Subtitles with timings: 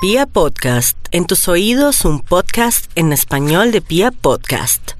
[0.00, 4.92] Pia Podcast, en tus oídos un podcast en español de Pia Podcast.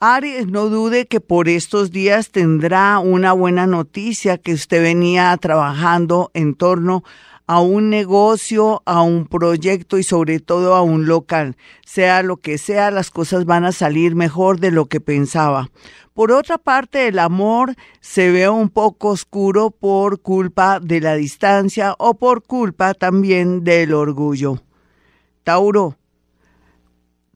[0.00, 6.32] Aries, no dude que por estos días tendrá una buena noticia que usted venía trabajando
[6.34, 7.04] en torno
[7.46, 11.56] a un negocio, a un proyecto y sobre todo a un local.
[11.84, 15.70] Sea lo que sea, las cosas van a salir mejor de lo que pensaba.
[16.14, 21.94] Por otra parte, el amor se ve un poco oscuro por culpa de la distancia
[21.98, 24.62] o por culpa también del orgullo.
[25.42, 25.96] Tauro.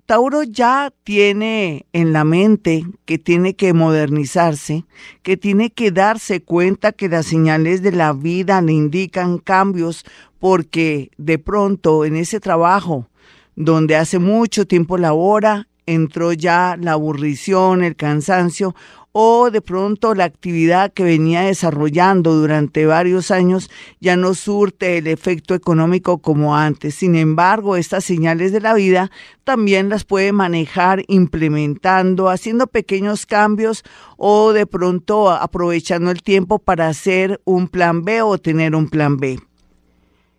[0.08, 4.86] Tauro ya tiene en la mente que tiene que modernizarse,
[5.20, 10.06] que tiene que darse cuenta que las señales de la vida le indican cambios
[10.38, 13.06] porque de pronto en ese trabajo
[13.54, 18.74] donde hace mucho tiempo labora, entró ya la aburrición, el cansancio
[19.20, 23.68] o de pronto la actividad que venía desarrollando durante varios años
[23.98, 26.94] ya no surte el efecto económico como antes.
[26.94, 29.10] Sin embargo, estas señales de la vida
[29.42, 33.82] también las puede manejar implementando, haciendo pequeños cambios
[34.16, 39.16] o de pronto aprovechando el tiempo para hacer un plan B o tener un plan
[39.16, 39.40] B.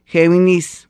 [0.06, 0.89] Géminis,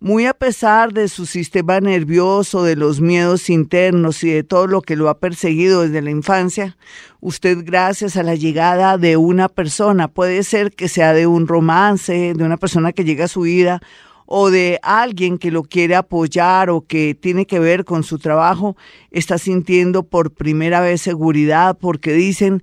[0.00, 4.80] muy a pesar de su sistema nervioso, de los miedos internos y de todo lo
[4.80, 6.78] que lo ha perseguido desde la infancia,
[7.20, 12.32] usted gracias a la llegada de una persona, puede ser que sea de un romance,
[12.34, 13.82] de una persona que llega a su vida
[14.24, 18.76] o de alguien que lo quiere apoyar o que tiene que ver con su trabajo,
[19.10, 22.62] está sintiendo por primera vez seguridad porque dicen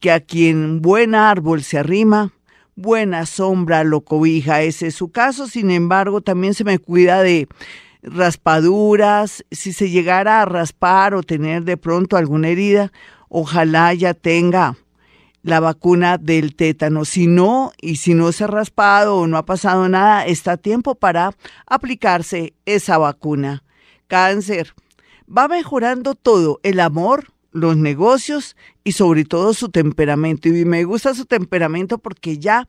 [0.00, 2.32] que a quien buen árbol se arrima,
[2.78, 4.62] buena sombra lo cobija.
[4.62, 5.48] Ese es su caso.
[5.48, 7.48] Sin embargo, también se me cuida de
[8.02, 9.44] raspaduras.
[9.50, 12.92] Si se llegara a raspar o tener de pronto alguna herida,
[13.28, 14.76] ojalá ya tenga
[15.42, 17.04] la vacuna del tétano.
[17.04, 20.94] Si no, y si no se ha raspado o no ha pasado nada, está tiempo
[20.94, 21.34] para
[21.66, 23.64] aplicarse esa vacuna.
[24.06, 24.74] Cáncer.
[25.30, 30.48] Va mejorando todo, el amor, los negocios y sobre todo su temperamento.
[30.48, 32.66] Y me gusta su temperamento porque ya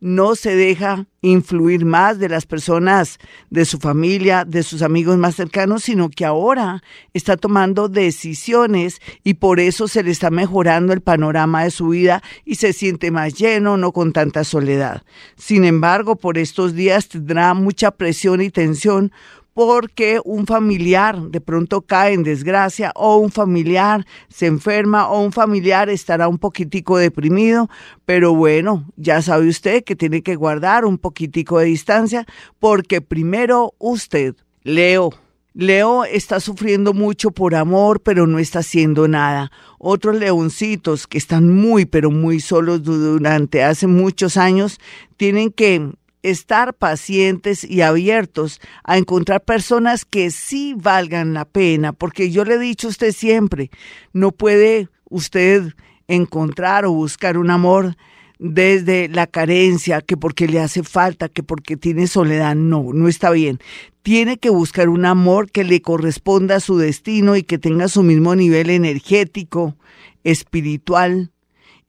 [0.00, 3.18] no se deja influir más de las personas,
[3.50, 6.82] de su familia, de sus amigos más cercanos, sino que ahora
[7.12, 12.22] está tomando decisiones y por eso se le está mejorando el panorama de su vida
[12.46, 15.02] y se siente más lleno, no con tanta soledad.
[15.36, 19.12] Sin embargo, por estos días tendrá mucha presión y tensión
[19.54, 25.32] porque un familiar de pronto cae en desgracia o un familiar se enferma o un
[25.32, 27.68] familiar estará un poquitico deprimido,
[28.04, 32.26] pero bueno, ya sabe usted que tiene que guardar un poquitico de distancia
[32.58, 35.10] porque primero usted, Leo,
[35.52, 39.50] Leo está sufriendo mucho por amor, pero no está haciendo nada.
[39.78, 44.78] Otros leoncitos que están muy, pero muy solos durante hace muchos años,
[45.16, 45.90] tienen que
[46.22, 52.54] estar pacientes y abiertos a encontrar personas que sí valgan la pena, porque yo le
[52.54, 53.70] he dicho a usted siempre,
[54.12, 55.74] no puede usted
[56.08, 57.96] encontrar o buscar un amor
[58.38, 63.30] desde la carencia, que porque le hace falta, que porque tiene soledad, no, no está
[63.30, 63.58] bien.
[64.02, 68.02] Tiene que buscar un amor que le corresponda a su destino y que tenga su
[68.02, 69.76] mismo nivel energético,
[70.24, 71.30] espiritual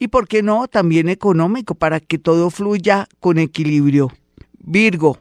[0.02, 4.12] y, ¿por qué no?, también económico, para que todo fluya con equilibrio.
[4.72, 5.18] Virgo,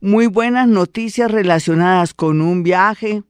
[0.00, 3.24] muy buenas noticias relacionadas con un viaje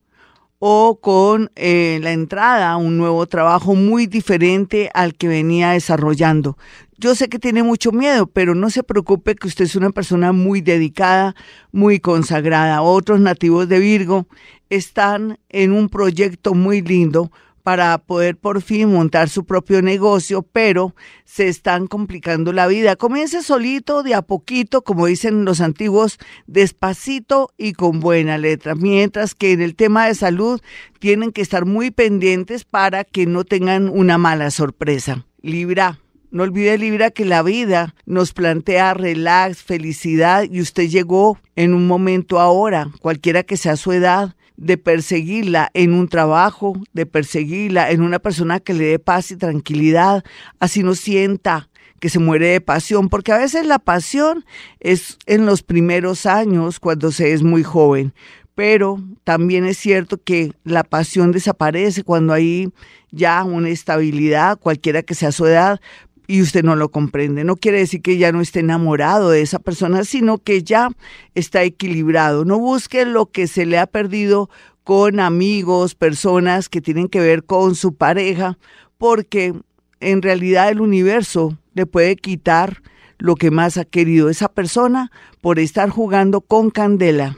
[0.60, 6.56] o con eh, la entrada a un nuevo trabajo muy diferente al que venía desarrollando.
[6.98, 10.30] Yo sé que tiene mucho miedo, pero no se preocupe que usted es una persona
[10.30, 11.34] muy dedicada,
[11.72, 12.80] muy consagrada.
[12.82, 14.28] Otros nativos de Virgo
[14.70, 17.32] están en un proyecto muy lindo
[17.66, 20.94] para poder por fin montar su propio negocio, pero
[21.24, 22.94] se están complicando la vida.
[22.94, 28.76] Comience solito, de a poquito, como dicen los antiguos, despacito y con buena letra.
[28.76, 30.60] Mientras que en el tema de salud
[31.00, 35.26] tienen que estar muy pendientes para que no tengan una mala sorpresa.
[35.42, 35.98] Libra.
[36.30, 41.88] No olvide, Libra, que la vida nos plantea relax, felicidad y usted llegó en un
[41.88, 48.02] momento ahora, cualquiera que sea su edad, de perseguirla en un trabajo, de perseguirla en
[48.02, 50.24] una persona que le dé paz y tranquilidad,
[50.60, 51.68] así no sienta
[52.00, 54.44] que se muere de pasión, porque a veces la pasión
[54.80, 58.12] es en los primeros años cuando se es muy joven,
[58.54, 62.70] pero también es cierto que la pasión desaparece cuando hay
[63.10, 65.80] ya una estabilidad, cualquiera que sea su edad,
[66.26, 67.44] y usted no lo comprende.
[67.44, 70.90] No quiere decir que ya no esté enamorado de esa persona, sino que ya
[71.34, 72.44] está equilibrado.
[72.44, 74.50] No busque lo que se le ha perdido
[74.84, 78.58] con amigos, personas que tienen que ver con su pareja,
[78.98, 79.54] porque
[80.00, 82.82] en realidad el universo le puede quitar
[83.18, 87.36] lo que más ha querido esa persona por estar jugando con candela.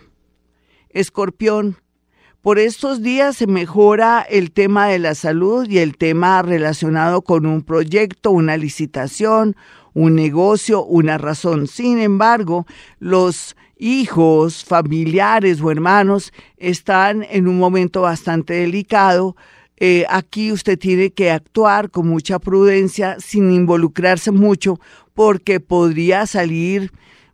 [0.90, 1.76] Escorpión,
[2.42, 7.46] por estos días se mejora el tema de la salud y el tema relacionado con
[7.46, 9.56] un proyecto, una licitación,
[9.92, 11.66] un negocio, una razón.
[11.66, 12.66] Sin embargo,
[13.00, 19.36] los hijos, familiares o hermanos están en un momento bastante delicado.
[19.76, 24.78] Eh, aquí usted tiene que actuar con mucha prudencia sin involucrarse mucho
[25.12, 26.92] porque podría salir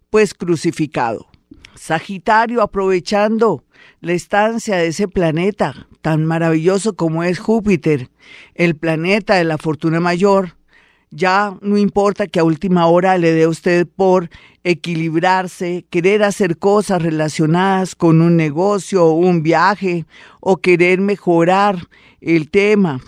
[0.08, 1.26] pues crucificado.
[1.76, 3.64] Sagitario, aprovechando
[4.00, 8.10] la estancia de ese planeta tan maravilloso como es Júpiter,
[8.54, 10.56] el planeta de la fortuna mayor,
[11.10, 14.28] ya no importa que a última hora le dé usted por
[14.64, 20.06] equilibrarse, querer hacer cosas relacionadas con un negocio o un viaje
[20.40, 21.88] o querer mejorar
[22.20, 23.00] el tema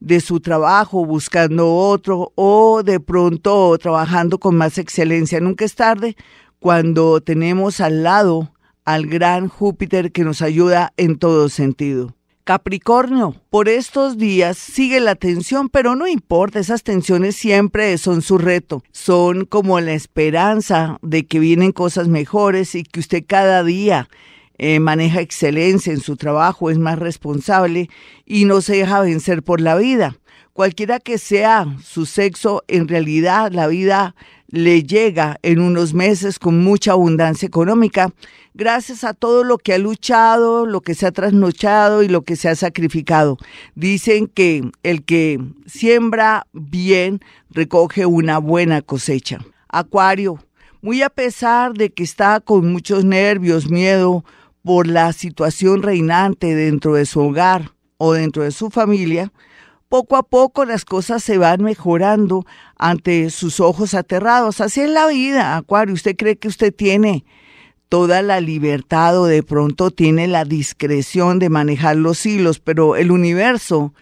[0.00, 5.38] de su trabajo buscando otro o de pronto trabajando con más excelencia.
[5.38, 6.16] Nunca es tarde
[6.62, 8.52] cuando tenemos al lado
[8.84, 12.14] al gran Júpiter que nos ayuda en todo sentido.
[12.44, 18.38] Capricornio, por estos días sigue la tensión, pero no importa, esas tensiones siempre son su
[18.38, 24.08] reto, son como la esperanza de que vienen cosas mejores y que usted cada día
[24.56, 27.90] eh, maneja excelencia en su trabajo, es más responsable
[28.24, 30.16] y no se deja vencer por la vida.
[30.52, 34.14] Cualquiera que sea su sexo, en realidad la vida
[34.52, 38.12] le llega en unos meses con mucha abundancia económica,
[38.52, 42.36] gracias a todo lo que ha luchado, lo que se ha trasnochado y lo que
[42.36, 43.38] se ha sacrificado.
[43.74, 47.20] Dicen que el que siembra bien
[47.50, 49.38] recoge una buena cosecha.
[49.68, 50.38] Acuario,
[50.82, 54.22] muy a pesar de que está con muchos nervios, miedo
[54.62, 59.32] por la situación reinante dentro de su hogar o dentro de su familia,
[59.92, 62.46] poco a poco las cosas se van mejorando
[62.78, 64.62] ante sus ojos aterrados.
[64.62, 65.92] Así es la vida, Acuario.
[65.92, 67.26] Usted cree que usted tiene
[67.90, 73.10] toda la libertad o de pronto tiene la discreción de manejar los hilos, pero el
[73.10, 73.92] universo,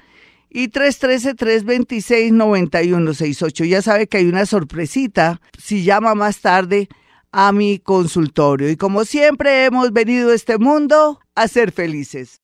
[0.50, 3.64] y 313-326-9168.
[3.64, 6.90] Ya sabe que hay una sorpresita si llama más tarde
[7.32, 8.68] a mi consultorio.
[8.68, 12.42] Y como siempre hemos venido a este mundo a ser felices.